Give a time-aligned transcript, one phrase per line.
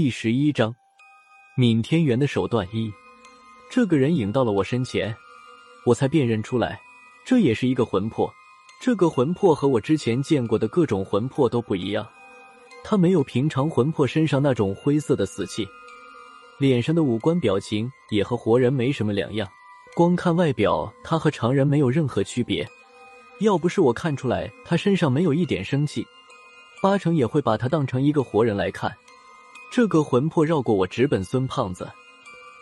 [0.00, 0.72] 第十一章，
[1.56, 2.88] 闵天元的手段一。
[3.68, 5.12] 这个人影到了我身前，
[5.84, 6.80] 我才辨认出来，
[7.26, 8.32] 这也是一个魂魄。
[8.80, 12.08] 这个魂魄和我之前见过的各种魂魄都不一样，
[12.84, 15.66] 他没有平常魂魄身上那种灰色的死气，
[16.58, 19.48] 脸上的五官表情也和活人没什么两样。
[19.96, 22.64] 光看外表，他和常人没有任何区别。
[23.40, 26.06] 要不是我看出来他身上没有一点生气，
[26.80, 28.96] 八成也会把他当成一个活人来看。
[29.78, 31.88] 这个魂魄绕过我，直奔孙胖子。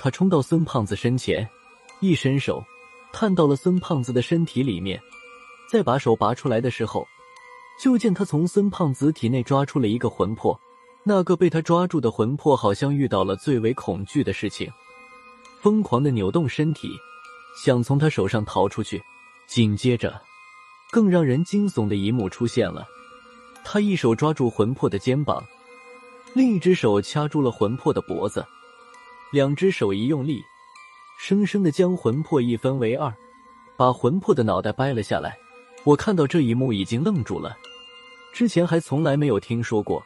[0.00, 1.46] 他冲到孙胖子身前，
[2.00, 2.64] 一伸手，
[3.12, 4.98] 探到了孙胖子的身体里面。
[5.70, 7.06] 再把手拔出来的时候，
[7.78, 10.58] 就见他从孙胖子体内抓出了一个魂魄。
[11.04, 14.72] 那个被他抓住的魂魄好像遇到了最为恐惧的事情，
[15.60, 16.88] 疯狂的扭动身体，
[17.62, 19.02] 想从他手上逃出去。
[19.46, 20.18] 紧接着，
[20.90, 22.86] 更让人惊悚的一幕出现了：
[23.62, 25.44] 他一手抓住魂魄的肩膀。
[26.34, 28.44] 另一只手掐住了魂魄的脖子，
[29.30, 30.42] 两只手一用力，
[31.18, 33.12] 生生的将魂魄一分为二，
[33.76, 35.36] 把魂魄的脑袋掰了下来。
[35.84, 37.54] 我看到这一幕已经愣住了，
[38.32, 40.02] 之前还从来没有听说过，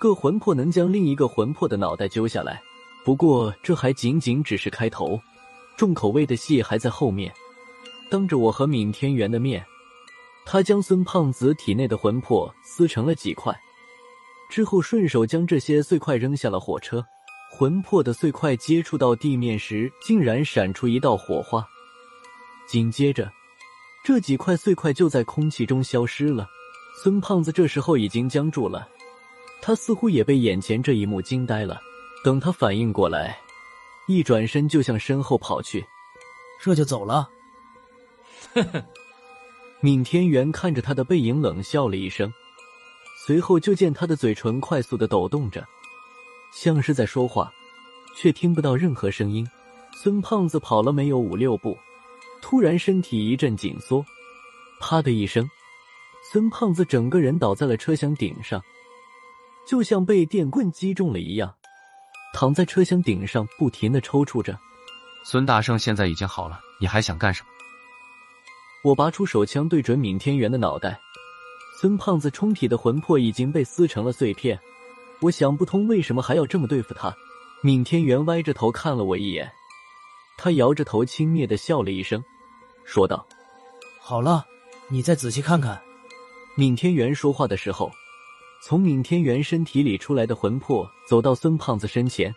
[0.00, 2.60] 个魂魄能将另一个魂魄的脑袋揪下来。
[3.04, 5.20] 不过这还仅仅只是开头，
[5.76, 7.32] 重口味的戏还在后面。
[8.10, 9.64] 当着我和闵天元的面，
[10.44, 13.54] 他将孙胖子体内的魂魄撕成了几块。
[14.54, 17.04] 之后，顺手将这些碎块扔下了火车。
[17.50, 21.66] 魂魄的碎块接触到地面时，竟然闪出一道火花。
[22.64, 23.28] 紧接着，
[24.04, 26.46] 这几块碎块就在空气中消失了。
[27.02, 28.88] 孙胖子这时候已经僵住了，
[29.60, 31.80] 他似乎也被眼前这一幕惊呆了。
[32.22, 33.36] 等他反应过来，
[34.06, 35.84] 一转身就向身后跑去。
[36.62, 37.28] 这就走了？
[38.54, 38.84] 呵呵。
[39.80, 42.32] 闵天元看着他的背影，冷笑了一声。
[43.26, 45.66] 随后就见他的嘴唇快速的抖动着，
[46.52, 47.50] 像是在说话，
[48.14, 49.48] 却听不到任何声音。
[49.94, 51.74] 孙胖子跑了没有五六步，
[52.42, 54.04] 突然身体一阵紧缩，
[54.78, 55.48] 啪的一声，
[56.30, 58.62] 孙胖子整个人倒在了车厢顶上，
[59.66, 61.54] 就像被电棍击中了一样，
[62.34, 64.58] 躺在车厢顶上不停的抽搐着。
[65.24, 67.48] 孙大圣现在已经好了，你还想干什么？
[68.84, 71.00] 我拔出手枪对准闵天元的脑袋。
[71.80, 74.58] 孙胖子冲体的魂魄已经被撕成了碎片，
[75.20, 77.14] 我想不通为什么还要这么对付他。
[77.62, 79.50] 闵天元歪着头看了我一眼，
[80.36, 82.22] 他摇着头轻蔑的笑了一声，
[82.84, 83.26] 说道
[84.00, 84.44] ：“好了，
[84.88, 85.80] 你再仔细看看。”
[86.56, 87.90] 闵天元说话的时候，
[88.62, 92.32] 从闵天元身体里出来的魂魄走到孙胖子身前，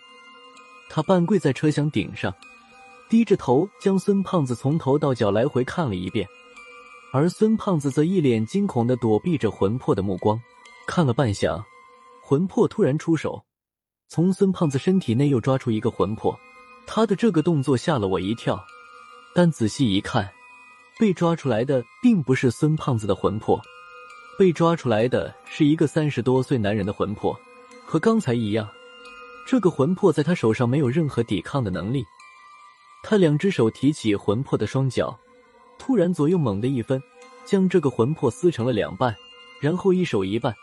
[0.90, 2.34] 他半跪在车厢顶上，
[3.08, 6.28] 低着头将孙胖子从头到脚来回看了一遍。
[7.18, 10.40] 而孙胖子则一脸惊恐的躲避着魂魄的目光，
[10.86, 11.64] 看了半晌，
[12.22, 13.44] 魂魄突然出手，
[14.08, 16.38] 从孙胖子身体内又抓出一个魂魄。
[16.86, 18.64] 他的这个动作吓了我一跳，
[19.34, 20.32] 但仔细一看，
[21.00, 23.60] 被抓出来的并不是孙胖子的魂魄，
[24.38, 27.36] 被抓出来的是一个三十多岁男人的魂魄。
[27.84, 28.70] 和刚才一样，
[29.48, 32.06] 这个魂魄在他手上没有任何抵抗的能力。
[33.02, 35.18] 他两只手提起魂魄的双脚。
[35.88, 37.02] 突然，左右猛地一分，
[37.46, 39.16] 将这个魂魄撕成了两半，
[39.62, 40.54] 然后一手一半，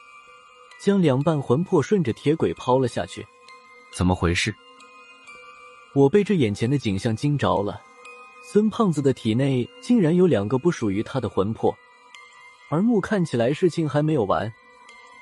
[0.79, 3.27] 将两半魂魄顺着铁轨抛了下去。
[3.91, 4.55] 怎么回事？
[5.95, 7.81] 我被这眼前的景象惊着了。
[8.53, 11.75] 孙胖子的体内竟然有两个不属于他的魂魄，
[12.69, 14.53] 而目看起来事情还没有完。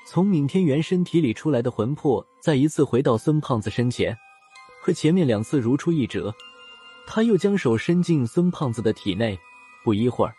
[0.05, 4.13] 从闵天元身体里出来的魂魄再一次回到孙胖子身前，
[4.81, 6.35] 和前面两次如出一辙。
[7.07, 9.39] 他又将手伸进孙胖子的体内。
[9.83, 10.33] 不一会儿，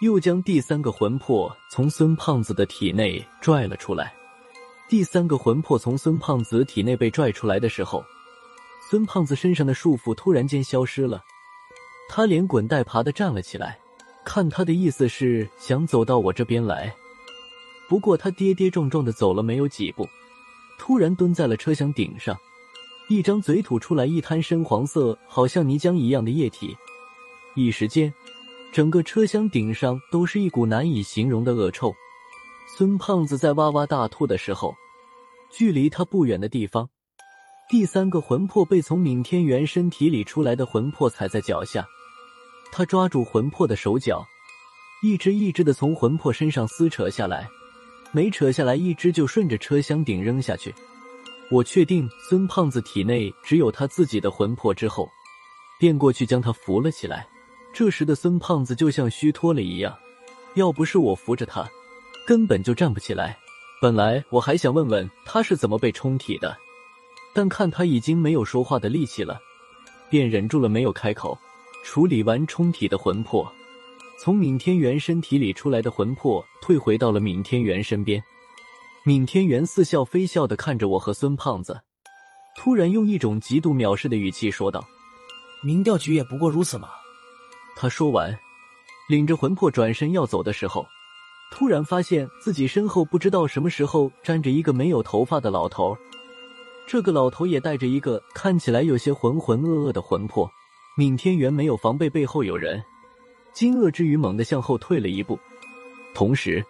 [0.00, 4.14] 又将第三个魂魄从孙胖子的体内拽了出来。
[4.88, 8.04] 第三个魂魄从孙胖子体内被拽出来的时候，
[8.90, 11.22] 孙胖子身上的束缚突然间消失了，
[12.08, 13.78] 他连滚带爬的站了起来。
[14.22, 16.94] 看他的意思是想走到我这边来，
[17.88, 20.06] 不过他跌跌撞撞的走了没有几步，
[20.78, 22.36] 突然蹲在了车厢顶上，
[23.08, 26.76] 一张嘴吐出来一滩深黄色，好像泥浆一样的液体，
[27.54, 28.12] 一时间。
[28.72, 31.92] 整个车厢顶上都是一股难以形容的恶臭。
[32.76, 34.74] 孙胖子在哇哇大吐的时候，
[35.50, 36.88] 距离他不远的地方，
[37.68, 41.84] 第三个魂魄被从闵天元身体里出来的魂魄踩在脚下。
[42.70, 44.24] 他抓住魂魄的手脚，
[45.02, 47.48] 一只一只的从魂魄身上撕扯下来，
[48.12, 50.72] 每扯下来一只就顺着车厢顶扔下去。
[51.50, 55.08] 我确定孙胖子体内只有他自己的魂魄之后，
[55.80, 57.26] 便过去将他扶了起来。
[57.72, 59.96] 这时的孙胖子就像虚脱了一样，
[60.54, 61.68] 要不是我扶着他，
[62.26, 63.38] 根本就站不起来。
[63.80, 66.56] 本来我还想问问他是怎么被冲体的，
[67.32, 69.40] 但看他已经没有说话的力气了，
[70.10, 71.38] 便忍住了没有开口。
[71.82, 73.50] 处理完冲体的魂魄，
[74.20, 78.22] 从闵天元身体里出来的魂魄退回到了闵天元身边。
[79.06, 81.80] 闵天元似笑非笑的看着我和孙胖子，
[82.58, 84.86] 突然用一种极度藐视的语气说道
[85.64, 86.90] ：“明调局也不过如此嘛。”
[87.82, 88.38] 他说完，
[89.08, 90.86] 领着魂魄转身要走的时候，
[91.50, 95.96] 突然发现自己身后不知道什么时候站着一个没有头发的老头。
[96.86, 100.46] 这个老头也带着一个看起来有些浑浑噩噩的魂魄。
[100.98, 102.84] 闵天元没有防备背后有人，
[103.54, 105.38] 惊愕之余猛地向后退了一步，
[106.14, 106.62] 同时，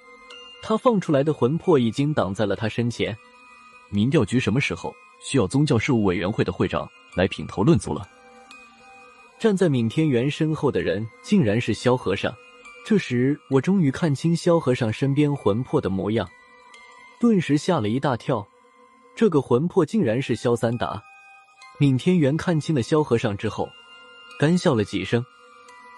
[0.63, 3.17] 他放出来的魂魄已经挡在了他身前。
[3.89, 8.07] 民调局什么时候需要宗教事务委员会的会长来品头论足了？
[9.41, 12.31] 站在闵天元身后的人竟然是萧和尚。
[12.85, 16.29] 这时，我终于看清萧和尚身边魂魄的模样，
[17.19, 18.47] 顿时吓了一大跳。
[19.17, 21.03] 这个魂魄竟然是萧三达。
[21.79, 23.67] 闵天元看清了萧和尚之后。
[24.39, 25.25] 干笑了几声，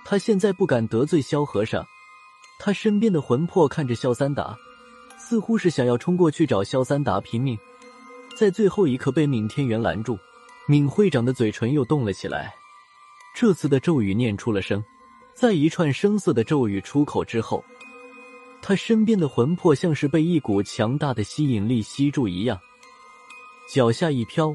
[0.05, 1.85] 他现在不敢得罪萧和尚。
[2.61, 4.57] 他身边的魂魄看着萧三达，
[5.17, 7.59] 似乎是想要冲过去找萧三达拼命，
[8.37, 10.17] 在最后一刻被闵天元拦住。
[10.67, 12.53] 闵会长的嘴唇又动了起来，
[13.35, 14.83] 这次的咒语念出了声。
[15.35, 17.65] 在一串声色的咒语出口之后，
[18.61, 22.59] 他身边的魂魄像是被一股强大的吸引力吸住一样，
[23.69, 24.55] 脚下一飘，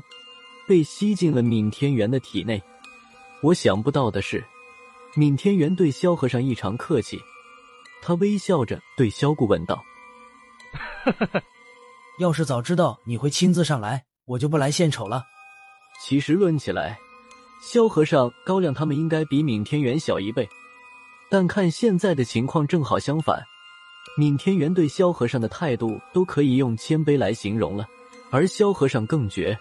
[0.67, 2.61] 被吸进了闵天元的体内。
[3.41, 4.45] 我想不到的是，
[5.15, 7.19] 闵天元对萧和尚异常客气。
[8.01, 9.83] 他微笑着对萧顾问道
[12.19, 15.23] ：“要是早知道你会亲自上来，我就不来献丑了。”
[15.99, 16.99] 其实论起来，
[17.59, 20.47] 萧和尚、高亮他们应该比闵天元小一辈，
[21.29, 23.43] 但看现在的情况正好相反。
[24.17, 27.85] 闵天元对萧和尚的态度都可以用谦卑来形容了，
[28.31, 29.57] 而萧和尚更绝，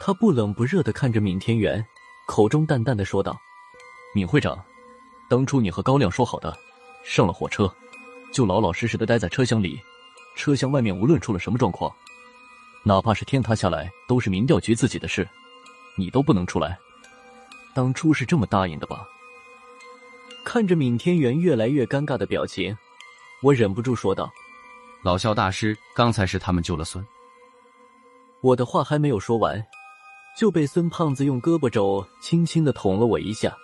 [0.00, 1.84] 他不冷不热的看着闵天元。
[2.26, 3.40] 口中淡淡的说道
[4.14, 4.62] ：“闵会长，
[5.30, 6.54] 当初你和高亮说好的，
[7.02, 7.72] 上了火车
[8.30, 9.80] 就老老实实的待在车厢里，
[10.36, 11.90] 车厢外面无论出了什么状况，
[12.84, 15.26] 哪怕是天塌下来，都是民调局自己的事，
[15.96, 16.78] 你都不能出来。
[17.78, 19.06] 当初是这么答应的吧？”
[20.44, 22.76] 看着闵天元越来越尴尬的表情，
[23.40, 24.28] 我忍不住说道
[25.04, 27.06] ：“老萧大师，刚才是他们救了孙。”
[28.42, 29.64] 我的话还没有说完。
[30.36, 33.56] 就被孙胖子用胳膊肘轻轻的捅了我一下，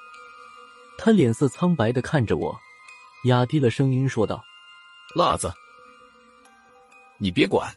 [0.99, 2.57] 他脸色苍白的看着我，
[3.27, 4.43] 压低了声音说道
[5.15, 5.53] ：“辣子，
[7.19, 7.73] 你别管。”